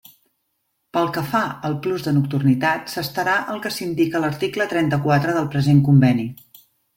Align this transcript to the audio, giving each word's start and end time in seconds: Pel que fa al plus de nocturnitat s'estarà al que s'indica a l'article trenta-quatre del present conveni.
Pel 0.95 1.09
que 1.17 1.21
fa 1.33 1.41
al 1.69 1.75
plus 1.83 2.05
de 2.07 2.13
nocturnitat 2.15 2.89
s'estarà 2.93 3.35
al 3.53 3.61
que 3.67 3.73
s'indica 3.77 4.19
a 4.21 4.23
l'article 4.25 4.69
trenta-quatre 4.73 5.37
del 5.37 5.47
present 5.59 5.85
conveni. 5.93 6.27